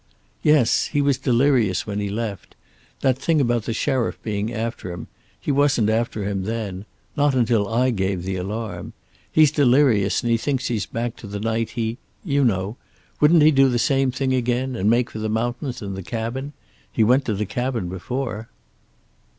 "Yes. 0.41 0.85
He 0.87 0.99
was 0.99 1.19
delirious 1.19 1.85
when 1.85 1.99
he 1.99 2.09
left. 2.09 2.55
That 3.01 3.19
thing 3.19 3.39
about 3.39 3.65
the 3.65 3.71
sheriff 3.73 4.17
being 4.23 4.51
after 4.51 4.91
him 4.91 5.07
he 5.39 5.51
wasn't 5.51 5.91
after 5.91 6.23
him 6.27 6.45
then. 6.45 6.85
Not 7.15 7.35
until 7.35 7.67
I 7.71 7.91
gave 7.91 8.23
the 8.23 8.35
alarm. 8.35 8.93
He's 9.31 9.51
delirious, 9.51 10.23
and 10.23 10.31
he 10.31 10.37
thinks 10.37 10.69
he's 10.69 10.87
back 10.87 11.17
to 11.17 11.27
the 11.27 11.39
night 11.39 11.69
he 11.77 11.99
you 12.25 12.43
know. 12.43 12.77
Wouldn't 13.19 13.43
he 13.43 13.51
do 13.51 13.69
the 13.69 13.77
same 13.77 14.09
thing 14.09 14.33
again, 14.33 14.75
and 14.75 14.89
make 14.89 15.11
for 15.11 15.19
the 15.19 15.29
mountains 15.29 15.83
and 15.83 15.95
the 15.95 16.01
cabin? 16.01 16.53
He 16.91 17.03
went 17.03 17.23
to 17.25 17.35
the 17.35 17.45
cabin 17.45 17.87
before." 17.87 18.49